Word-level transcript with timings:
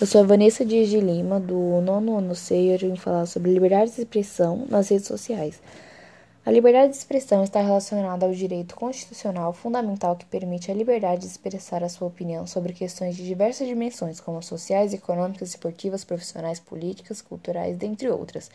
Eu 0.00 0.06
sou 0.06 0.20
a 0.20 0.24
Vanessa 0.24 0.64
Dias 0.64 0.88
de 0.88 1.00
Lima, 1.00 1.40
do 1.40 1.80
nono 1.80 2.18
ano 2.18 2.32
C, 2.32 2.54
e 2.56 2.72
hoje 2.72 2.86
vim 2.86 2.94
falar 2.94 3.26
sobre 3.26 3.52
liberdade 3.52 3.90
de 3.90 4.00
expressão 4.00 4.64
nas 4.70 4.88
redes 4.90 5.08
sociais. 5.08 5.60
A 6.46 6.52
liberdade 6.52 6.92
de 6.92 6.98
expressão 6.98 7.42
está 7.42 7.60
relacionada 7.60 8.24
ao 8.24 8.30
direito 8.30 8.76
constitucional 8.76 9.52
fundamental 9.52 10.14
que 10.14 10.24
permite 10.24 10.70
a 10.70 10.74
liberdade 10.74 11.22
de 11.22 11.26
expressar 11.26 11.82
a 11.82 11.88
sua 11.88 12.06
opinião 12.06 12.46
sobre 12.46 12.72
questões 12.74 13.16
de 13.16 13.24
diversas 13.24 13.66
dimensões, 13.66 14.20
como 14.20 14.40
sociais, 14.40 14.94
econômicas, 14.94 15.48
esportivas, 15.48 16.04
profissionais, 16.04 16.60
políticas, 16.60 17.20
culturais, 17.20 17.76
dentre 17.76 18.08
outras. 18.08 18.52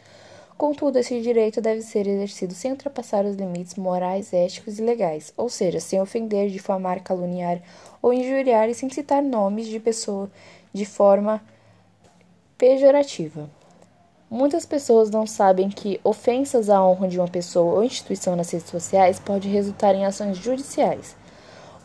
Contudo, 0.58 0.98
esse 0.98 1.20
direito 1.20 1.60
deve 1.60 1.82
ser 1.82 2.08
exercido 2.08 2.54
sem 2.54 2.72
ultrapassar 2.72 3.26
os 3.26 3.36
limites 3.36 3.76
morais, 3.76 4.32
éticos 4.32 4.78
e 4.78 4.84
legais, 4.84 5.34
ou 5.36 5.50
seja, 5.50 5.80
sem 5.80 6.00
ofender, 6.00 6.50
difamar, 6.50 7.02
caluniar 7.02 7.62
ou 8.02 8.14
injuriar 8.14 8.70
e 8.70 8.74
sem 8.74 8.90
citar 8.90 9.22
nomes 9.22 9.68
de 9.68 9.80
pessoa 9.80 10.30
de 10.72 10.86
forma 10.86 11.42
pejorativa. 12.58 13.50
Muitas 14.30 14.66
pessoas 14.66 15.10
não 15.10 15.28
sabem 15.28 15.70
que 15.70 16.00
ofensas 16.04 16.70
à 16.70 16.84
honra 16.84 17.08
de 17.08 17.20
uma 17.20 17.28
pessoa 17.28 17.76
ou 17.76 17.84
instituição 17.84 18.36
nas 18.36 18.50
redes 18.52 18.70
sociais 18.70 19.20
podem 19.20 19.52
resultar 19.52 19.94
em 19.96 20.06
ações 20.06 20.38
judiciais. 20.38 21.16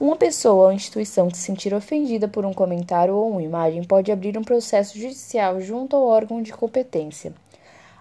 Uma 0.00 0.14
pessoa 0.14 0.66
ou 0.66 0.72
instituição 0.72 1.28
que 1.28 1.36
se 1.36 1.42
sentir 1.42 1.74
ofendida 1.74 2.28
por 2.28 2.46
um 2.46 2.54
comentário 2.54 3.14
ou 3.14 3.30
uma 3.30 3.42
imagem 3.42 3.82
pode 3.82 4.12
abrir 4.12 4.38
um 4.38 4.44
processo 4.44 4.96
judicial 4.96 5.60
junto 5.60 5.96
ao 5.96 6.04
órgão 6.04 6.40
de 6.40 6.52
competência. 6.52 7.34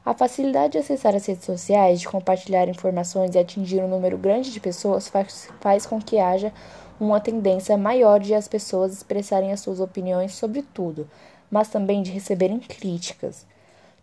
A 0.07 0.13
facilidade 0.13 0.71
de 0.71 0.77
acessar 0.77 1.13
as 1.13 1.25
redes 1.25 1.43
sociais, 1.43 1.99
de 1.99 2.07
compartilhar 2.07 2.69
informações 2.69 3.35
e 3.35 3.39
atingir 3.39 3.81
um 3.81 3.89
número 3.89 4.17
grande 4.17 4.53
de 4.53 4.59
pessoas 4.61 5.09
faz, 5.09 5.49
faz 5.59 5.85
com 5.85 6.01
que 6.01 6.17
haja 6.17 6.53
uma 6.97 7.19
tendência 7.19 7.75
maior 7.75 8.17
de 8.17 8.33
as 8.33 8.47
pessoas 8.47 8.93
expressarem 8.93 9.51
as 9.51 9.59
suas 9.59 9.81
opiniões 9.81 10.33
sobre 10.33 10.61
tudo, 10.61 11.09
mas 11.51 11.67
também 11.67 12.01
de 12.01 12.09
receberem 12.09 12.57
críticas. 12.57 13.45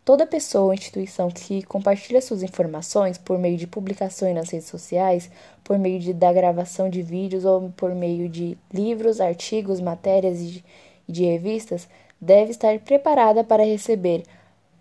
Toda 0.05 0.27
pessoa 0.27 0.65
ou 0.65 0.75
instituição 0.75 1.31
que 1.31 1.63
compartilha 1.63 2.21
suas 2.21 2.43
informações 2.43 3.17
por 3.17 3.39
meio 3.39 3.57
de 3.57 3.67
publicações 3.67 4.35
nas 4.35 4.51
redes 4.51 4.69
sociais, 4.69 5.31
por 5.65 5.79
meio 5.79 5.99
de, 5.99 6.13
da 6.13 6.31
gravação 6.35 6.91
de 6.91 7.01
vídeos 7.01 7.47
ou 7.47 7.73
por 7.75 7.95
meio 7.95 8.29
de 8.29 8.59
livros, 8.71 9.23
artigos, 9.23 9.81
matérias 9.81 10.39
e 10.39 10.47
de, 10.49 10.65
de 11.09 11.25
revistas, 11.25 11.89
deve 12.21 12.51
estar 12.51 12.79
preparada 12.81 13.43
para 13.43 13.65
receber 13.65 14.23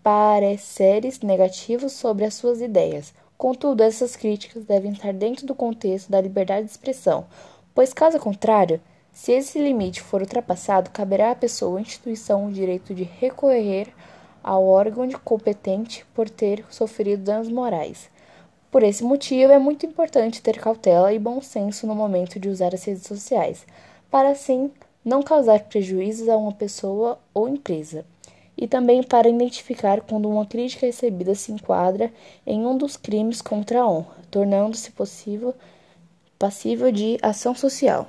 pareceres 0.04 1.20
negativos 1.20 1.92
sobre 1.92 2.26
as 2.26 2.34
suas 2.34 2.60
ideias. 2.60 3.14
Contudo, 3.38 3.82
essas 3.82 4.14
críticas 4.14 4.62
devem 4.64 4.92
estar 4.92 5.14
dentro 5.14 5.46
do 5.46 5.54
contexto 5.54 6.10
da 6.10 6.20
liberdade 6.20 6.66
de 6.66 6.70
expressão, 6.70 7.24
pois, 7.74 7.94
caso 7.94 8.18
contrário, 8.18 8.82
se 9.10 9.32
esse 9.32 9.58
limite 9.58 10.02
for 10.02 10.20
ultrapassado, 10.20 10.90
caberá 10.90 11.30
à 11.30 11.34
pessoa 11.34 11.72
ou 11.72 11.80
instituição 11.80 12.46
o 12.46 12.52
direito 12.52 12.94
de 12.94 13.04
recorrer 13.04 13.88
ao 14.42 14.66
órgão 14.66 15.08
competente 15.24 16.04
por 16.14 16.28
ter 16.28 16.62
sofrido 16.68 17.24
danos 17.24 17.48
morais. 17.48 18.10
Por 18.70 18.82
esse 18.82 19.02
motivo, 19.02 19.52
é 19.52 19.58
muito 19.58 19.86
importante 19.86 20.42
ter 20.42 20.60
cautela 20.60 21.14
e 21.14 21.18
bom 21.18 21.40
senso 21.40 21.86
no 21.86 21.94
momento 21.94 22.38
de 22.38 22.50
usar 22.50 22.74
as 22.74 22.84
redes 22.84 23.04
sociais, 23.04 23.64
para 24.10 24.28
assim 24.28 24.70
não 25.02 25.22
causar 25.22 25.60
prejuízos 25.60 26.28
a 26.28 26.36
uma 26.36 26.52
pessoa 26.52 27.18
ou 27.32 27.48
empresa, 27.48 28.04
e 28.56 28.66
também 28.66 29.02
para 29.02 29.28
identificar 29.28 30.00
quando 30.00 30.28
uma 30.28 30.46
crítica 30.46 30.86
recebida 30.86 31.34
se 31.34 31.52
enquadra 31.52 32.12
em 32.46 32.64
um 32.66 32.76
dos 32.76 32.96
crimes 32.96 33.42
contra 33.42 33.80
a 33.80 33.88
honra, 33.88 34.16
tornando-se 34.30 34.92
possível 34.92 35.54
passível 36.38 36.92
de 36.92 37.18
ação 37.22 37.54
social. 37.54 38.06